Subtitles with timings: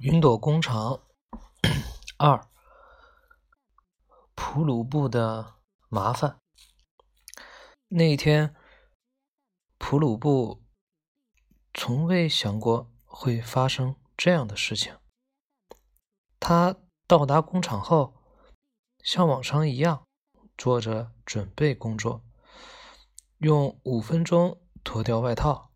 [0.00, 1.00] 云朵工厂
[2.18, 2.48] 二，
[4.36, 5.56] 普鲁布的
[5.88, 6.38] 麻烦。
[7.88, 8.54] 那一天，
[9.76, 10.62] 普鲁布
[11.74, 14.96] 从未想过会发生这样的事情。
[16.38, 16.76] 他
[17.08, 18.14] 到达工厂后，
[19.02, 20.04] 像往常一样
[20.56, 22.22] 做着准备工作，
[23.38, 25.72] 用五分钟脱掉外套，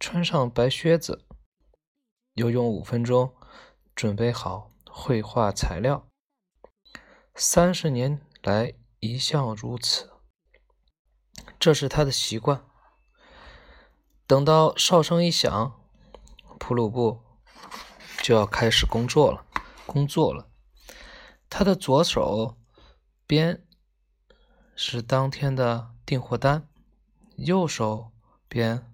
[0.00, 1.26] 穿上白靴子。
[2.34, 3.32] 又用五分钟
[3.94, 6.08] 准备好绘画材料，
[7.34, 10.10] 三十年来一向如此，
[11.60, 12.64] 这是他的习惯。
[14.26, 15.80] 等到哨声一响，
[16.58, 17.20] 普鲁布
[18.22, 19.46] 就要开始工作了。
[19.86, 20.50] 工作了，
[21.48, 22.56] 他的左手
[23.26, 23.64] 边
[24.74, 26.68] 是当天的订货单，
[27.36, 28.10] 右手
[28.48, 28.92] 边，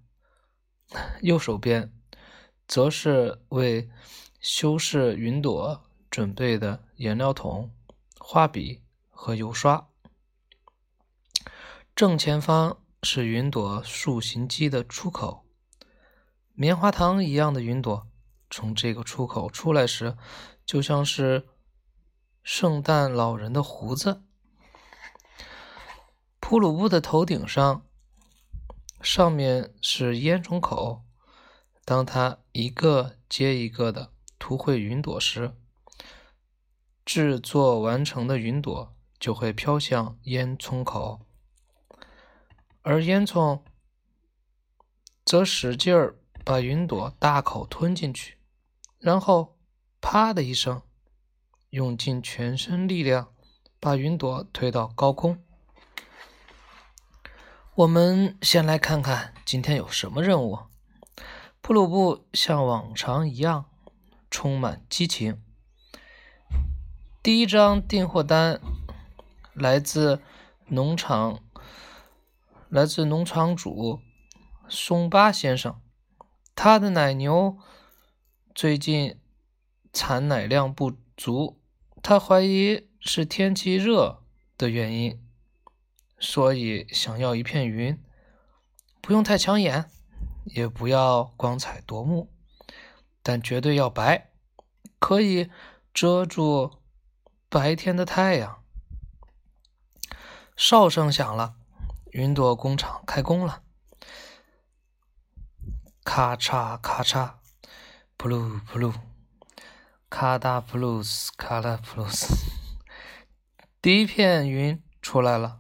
[1.23, 1.95] 右手边。
[2.71, 3.91] 则是为
[4.39, 7.73] 修饰云朵准备的颜料桶、
[8.17, 9.89] 画笔和油刷。
[11.97, 15.45] 正前方是云朵塑形机的出口，
[16.53, 18.07] 棉花糖一样的云朵
[18.49, 20.17] 从这个出口出来时，
[20.65, 21.49] 就像是
[22.45, 24.23] 圣诞老人的胡子。
[26.39, 27.85] 普鲁布的头顶上，
[29.03, 31.03] 上面是烟囱口。
[31.91, 35.57] 当他一个接一个的涂绘云朵时，
[37.05, 41.27] 制作完成的云朵就会飘向烟囱口，
[42.83, 43.63] 而烟囱
[45.25, 48.39] 则使劲儿把云朵大口吞进去，
[49.01, 49.59] 然后
[50.01, 50.83] 啪的一声，
[51.71, 53.35] 用尽全身力量
[53.81, 55.43] 把云朵推到高空。
[57.75, 60.70] 我们先来看看今天有什么任务。
[61.71, 63.67] 布鲁布像往常一样
[64.29, 65.41] 充满激情。
[67.23, 68.61] 第一张订货单
[69.55, 70.21] 来自
[70.67, 71.39] 农场，
[72.69, 74.01] 来自农场主
[74.69, 75.81] 松巴先生。
[76.57, 77.57] 他的奶牛
[78.53, 79.21] 最近
[79.93, 81.61] 产奶量不足，
[82.03, 84.25] 他怀疑是天气热
[84.59, 85.25] 的原因，
[86.19, 87.97] 所以想要一片云，
[89.01, 89.89] 不用太抢眼。
[90.55, 92.33] 也不要光彩夺目，
[93.23, 94.33] 但绝对要白，
[94.99, 95.51] 可以
[95.93, 96.83] 遮住
[97.49, 98.63] 白天的太阳。
[100.57, 101.55] 哨声响了，
[102.13, 103.63] 云朵工厂开工了。
[106.03, 107.35] 咔嚓咔嚓，
[108.19, 108.95] 噗噜噗噜，
[110.09, 112.35] 咔哒噗噜斯，咔啦噗噜斯。
[113.81, 115.59] 第一片云出来了，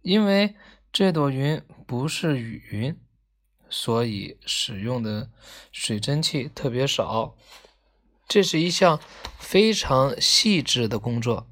[0.00, 0.56] 因为
[0.92, 3.01] 这朵云不是雨云。
[3.72, 5.30] 所以使用的
[5.72, 7.34] 水蒸气特别少，
[8.28, 9.00] 这是一项
[9.38, 11.48] 非常细致的工作。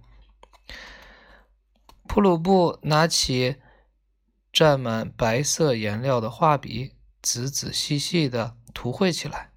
[2.06, 3.56] 普鲁布拿起
[4.52, 9.52] 蘸满白色颜料的画笔，仔仔细细地涂绘起来。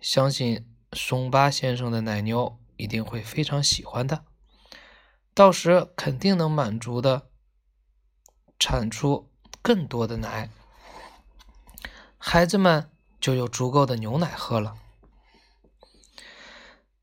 [0.00, 4.24] 相信松巴先生的奶牛一定会非常喜欢的，
[5.34, 7.28] 到时肯定能满足的
[8.60, 9.28] 产出
[9.60, 10.50] 更多的奶。
[12.28, 14.74] 孩子们就有足够的牛奶喝了。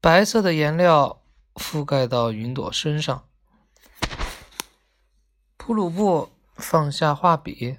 [0.01, 1.21] 白色的颜料
[1.55, 3.23] 覆盖到云朵身上。
[5.55, 7.77] 普鲁布放下画笔，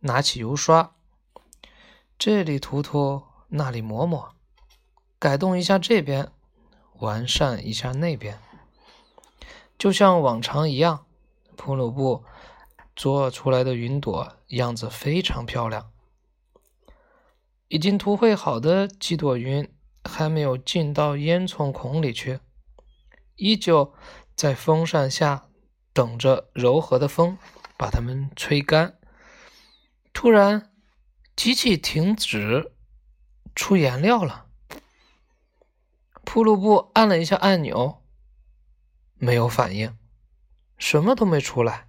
[0.00, 0.92] 拿起油刷，
[2.18, 4.34] 这里涂涂，那里抹抹，
[5.20, 6.32] 改动一下这边，
[6.98, 8.40] 完善一下那边，
[9.78, 11.06] 就像往常一样。
[11.54, 12.24] 普鲁布
[12.96, 15.92] 做出来的云朵样子非常漂亮。
[17.68, 19.68] 已经涂绘好的几朵云
[20.04, 22.38] 还没有进到烟囱孔里去，
[23.34, 23.92] 依旧
[24.36, 25.48] 在风扇下
[25.92, 27.36] 等着柔和的风
[27.76, 28.98] 把它们吹干。
[30.12, 30.72] 突然，
[31.34, 32.72] 机器停止
[33.54, 34.46] 出颜料了。
[36.24, 38.04] 普鲁布按了一下按钮，
[39.14, 39.98] 没有反应，
[40.78, 41.88] 什么都没出来。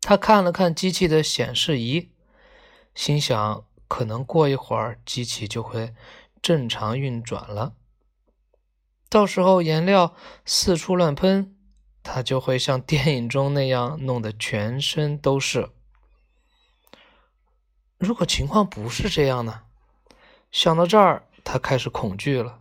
[0.00, 2.10] 他看了看机器的显示仪，
[2.94, 3.67] 心想。
[3.88, 5.94] 可能过一会儿，机器就会
[6.40, 7.74] 正常运转了。
[9.08, 10.14] 到时候颜料
[10.44, 11.56] 四处乱喷，
[12.02, 15.70] 它就会像电影中那样弄得全身都是。
[17.96, 19.62] 如果情况不是这样呢？
[20.52, 22.60] 想到这儿，他开始恐惧了。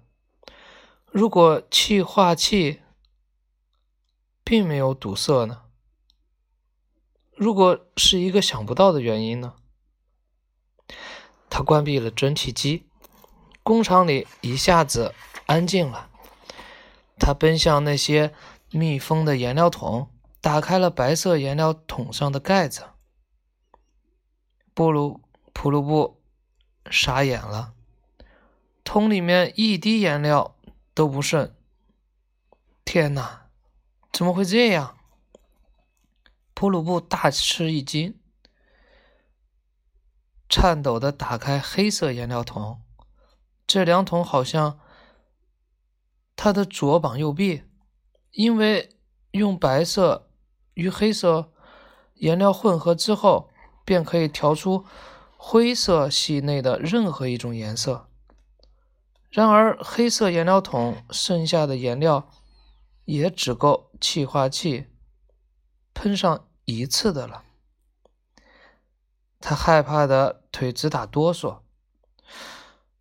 [1.12, 2.82] 如果气化器
[4.44, 5.64] 并没有堵塞呢？
[7.36, 9.56] 如果是一个想不到的原因呢？
[11.58, 12.86] 他关闭了蒸汽机，
[13.64, 15.16] 工厂里一下子
[15.48, 16.08] 安静了。
[17.18, 18.32] 他奔向那些
[18.70, 22.84] 密封的颜料桶，打开了白色颜料桶上的盖子。
[24.76, 25.20] 布鲁
[25.52, 26.22] 普鲁布
[26.92, 27.74] 傻眼了，
[28.84, 30.56] 桶里面一滴颜料
[30.94, 31.56] 都不剩。
[32.86, 33.48] 天哪，
[34.14, 34.96] 怎么会这样？
[36.54, 38.16] 普鲁布大吃一惊，
[40.50, 42.82] 颤抖的打开黑色颜料桶，
[43.66, 44.80] 这两桶好像
[46.36, 47.64] 他的左膀右臂，
[48.32, 48.98] 因为
[49.32, 50.30] 用白色
[50.74, 51.52] 与黑色
[52.16, 53.50] 颜料混合之后，
[53.84, 54.86] 便可以调出
[55.36, 58.10] 灰色系内的任何一种颜色。
[59.30, 62.30] 然而，黑色颜料桶剩下的颜料。
[63.08, 64.88] 也只够气化器
[65.94, 67.46] 喷上一次的了。
[69.40, 71.60] 他害怕的腿直打哆嗦，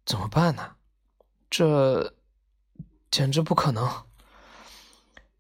[0.05, 0.73] 怎么办呢？
[1.51, 2.15] 这
[3.11, 3.89] 简直不可能！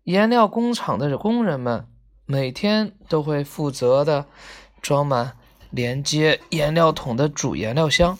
[0.04, 1.88] 颜料工厂的工人们
[2.24, 4.26] 每天都会负责的
[4.80, 5.36] 装满
[5.70, 8.18] 连接颜料桶的主颜料箱，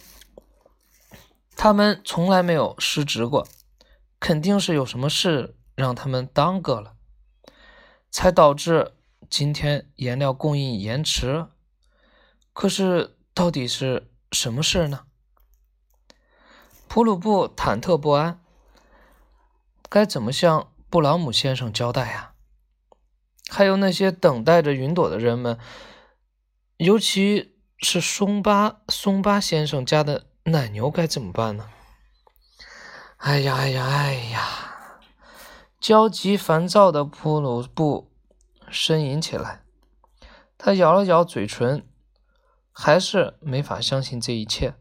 [1.57, 3.47] 他们从来没有失职过，
[4.19, 5.53] 肯定是有什么事。
[5.77, 6.95] 让他们耽搁了，
[8.11, 8.95] 才导致
[9.29, 11.49] 今天颜料供应延迟。
[12.57, 15.05] 可是到底是什么事呢？
[16.89, 18.41] 普鲁布忐忑不安，
[19.91, 22.33] 该怎么向布朗姆先生交代呀？
[23.51, 25.59] 还有那些等待着云朵的人们，
[26.79, 31.69] 尤其是松巴松巴先生家的奶牛该怎么办呢？
[33.19, 35.01] 哎呀，哎呀，哎呀！
[35.79, 38.11] 焦急烦躁的普鲁布
[38.73, 39.63] 呻吟起来，
[40.57, 41.87] 他咬了咬嘴唇，
[42.79, 44.75] 还是没法相信这一切。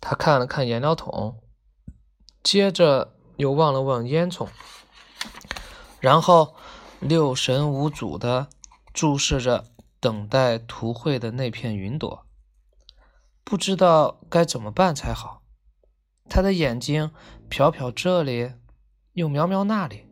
[0.00, 1.42] 他看了看颜料桶，
[2.42, 4.48] 接着又望了望烟囱，
[6.00, 6.56] 然后
[7.00, 8.48] 六神无主的
[8.94, 9.66] 注视着
[10.00, 12.24] 等待图绘的那片云朵，
[13.44, 15.42] 不知道该怎么办才好。
[16.30, 17.10] 他的眼睛
[17.50, 18.54] 瞟瞟这里。
[19.14, 20.06] 又瞄瞄那里，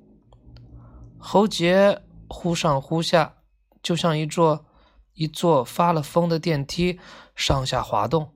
[1.17, 3.37] 喉结忽上忽下，
[3.81, 4.67] 就像一座
[5.17, 7.01] 一座发了疯的电梯
[7.35, 8.33] 上下滑动。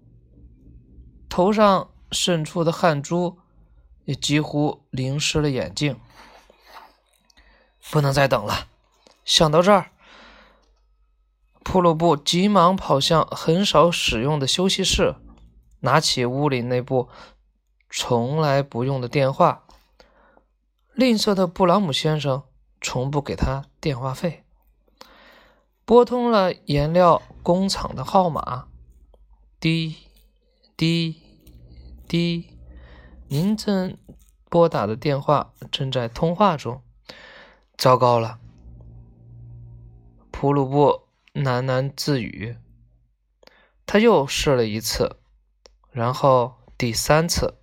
[1.28, 3.38] 头上渗出的汗珠
[4.04, 5.98] 也几乎淋湿了眼镜。
[7.92, 8.68] 不能再等了！
[9.24, 9.90] 想到这儿，
[11.64, 15.16] 普鲁布急忙跑向很少使用的休息室，
[15.80, 17.08] 拿起屋里那部
[17.90, 19.64] 从来不用的电话。
[20.92, 22.44] 吝啬的布朗姆先生
[22.80, 24.44] 从不给他电话费。
[25.90, 28.68] 拨通了颜料工厂的号码，
[29.58, 29.96] 滴
[30.76, 31.20] 滴
[32.06, 32.56] 滴，
[33.26, 33.98] 您正
[34.48, 36.80] 拨打的电话正在通话中。
[37.76, 38.38] 糟糕了，
[40.30, 42.56] 普鲁布喃喃自语。
[43.84, 45.16] 他又试了一次，
[45.90, 47.58] 然后第三次、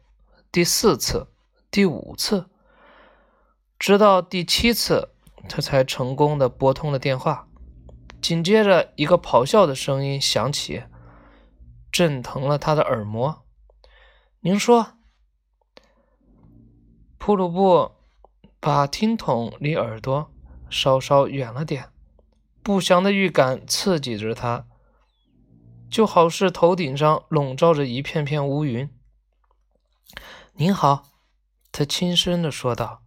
[0.52, 1.28] 第四次、
[1.72, 2.50] 第五次。
[3.80, 5.12] 直到第七次，
[5.48, 7.47] 他才成功的拨通了电话。
[8.22, 10.84] 紧接着，一个咆哮的声音响起，
[11.92, 13.46] 震疼了他的耳膜。
[14.42, 14.98] 您说，
[17.18, 17.92] 普鲁布
[18.60, 20.32] 把听筒离耳朵
[20.70, 21.90] 稍稍远了点，
[22.62, 24.68] 不祥的预感刺激着他，
[25.90, 28.90] 就好似头顶上笼罩着一片片乌云。
[30.56, 31.04] 您好，
[31.72, 33.04] 他轻声的说道。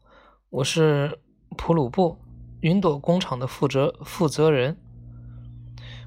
[0.50, 1.20] 我是
[1.56, 2.20] 普鲁布
[2.61, 4.80] 云朵工厂的负责负责人，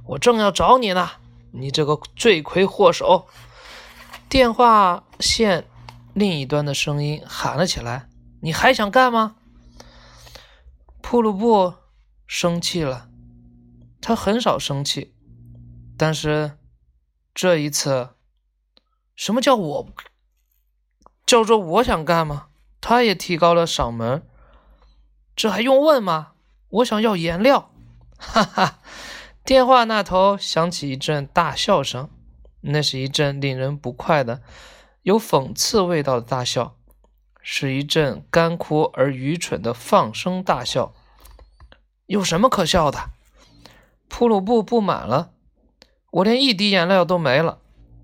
[0.06, 1.12] 我正要找你呢，
[1.52, 3.28] 你这个罪魁祸首！
[4.28, 5.68] 电话线
[6.14, 8.10] 另一端的声音喊了起来
[8.42, 9.36] ：“你还想干吗？”
[11.02, 11.76] 普鲁布
[12.28, 13.08] 生气了，
[14.02, 15.14] 他很少生气，
[15.98, 16.58] 但是
[17.34, 18.10] 这一次，
[19.16, 19.88] 什么叫我
[21.26, 22.48] 叫做我想干吗？
[22.82, 24.28] 他也提高了嗓门。
[25.36, 26.34] 这还用问吗？
[26.70, 27.72] 我想要颜料，
[28.18, 28.80] 哈哈！
[29.44, 32.10] 电话那头响起一阵大笑声，
[32.62, 34.42] 那是一阵令人不快的、
[35.02, 36.78] 有讽刺味道的大笑，
[37.42, 40.94] 是一阵干枯而愚蠢的放声大笑。
[42.06, 43.10] 有什么可笑的？
[44.08, 45.34] 普鲁布布满了。
[46.12, 47.60] 我连一滴颜料都没了，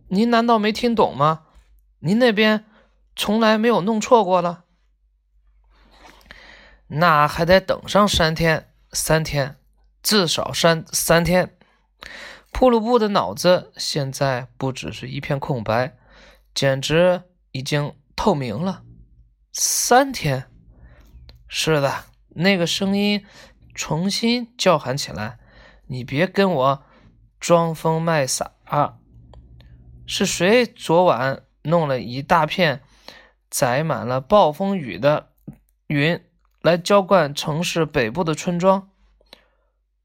[0.10, 1.44] 您难道没听懂吗？
[2.00, 2.66] 您那边
[3.16, 4.66] 从来没有弄错过了？
[6.88, 9.58] 那还得等上三天，三天，
[10.02, 11.56] 至少三三天。
[12.52, 15.98] 普鲁布的脑子现在不只是一片空白，
[16.54, 18.84] 简直已经透明了。
[19.52, 20.50] 三天。
[21.48, 23.26] 是的，那个声音
[23.74, 25.40] 重新叫喊起来
[25.88, 26.84] ：“你别跟我
[27.40, 28.52] 装疯卖傻！
[28.66, 28.96] 啊
[30.06, 32.82] 是谁昨晚弄了一大片
[33.50, 35.34] 载满了暴风雨的
[35.88, 36.20] 云
[36.62, 38.90] 来浇灌城市北部的村庄？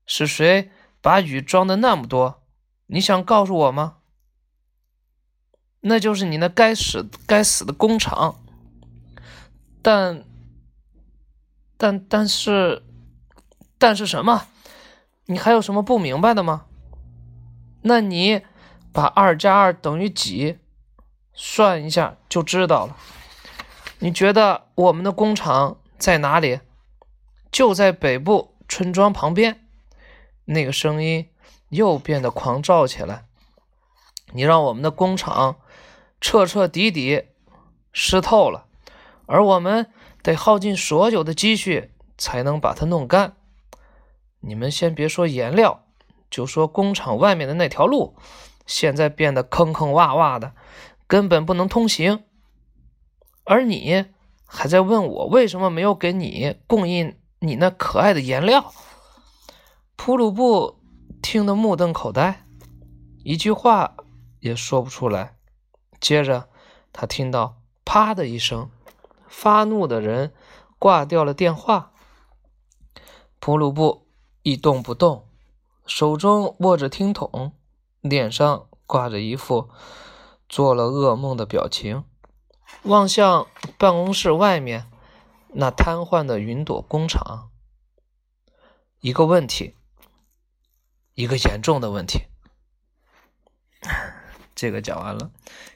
[0.07, 0.71] 是谁
[1.01, 2.43] 把雨装的那么多？
[2.87, 3.97] 你想告诉我吗？
[5.81, 8.43] 那就是你那该死该死的工厂。
[9.83, 10.25] 但……”
[11.77, 12.85] 但但是，
[13.79, 14.47] 但是什么？
[15.27, 16.67] 你还有什么不明白的吗？
[17.83, 18.43] 那你
[18.93, 20.59] 把二加二等于几
[21.35, 22.97] 算一下就知道了。
[23.99, 26.61] 你觉得我们的工厂在哪里？
[27.51, 29.64] 就在北部村庄旁边。
[30.45, 31.29] 那个声音
[31.69, 33.27] 又变得狂躁起来。
[34.33, 35.57] 你让我们的工厂
[36.21, 37.25] 彻彻底底
[37.93, 38.67] 湿透了，
[39.27, 39.91] 而我们。
[40.25, 43.37] 得耗尽所有的积蓄才能把它弄干。
[44.41, 45.85] 你们先别说颜料，
[46.31, 48.17] 就说工厂外面的那条路，
[48.65, 50.55] 现在变得坑坑洼洼的，
[51.07, 52.25] 根本不能通行。
[53.45, 54.07] 而你
[54.47, 58.73] 还在问我为什么没有给你供应你那可爱的颜料？
[59.97, 60.81] 普鲁布
[61.23, 62.47] 听得目瞪口呆，
[63.23, 63.97] 一句话
[64.41, 65.37] 也说不出来。
[65.99, 66.49] 接着，
[66.93, 68.71] 他听到“啪”的一声。
[69.27, 70.33] 发怒的人
[70.79, 71.93] 挂掉了电话。
[73.41, 74.07] 普鲁布
[74.43, 75.27] 一动不动，
[75.87, 77.53] 手中握着听筒，
[78.01, 79.71] 脸上挂着一副
[80.49, 82.05] 做了噩梦的表情，
[82.85, 84.89] 望向办公室外面
[85.49, 87.51] 那瘫痪的云朵工厂。
[89.01, 89.75] 一个问题，
[91.15, 92.25] 一个严重的问题。
[94.55, 95.31] 这个讲完了，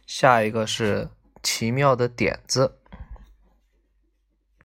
[0.07, 1.09] 下一个是
[1.43, 2.78] 奇妙的点子。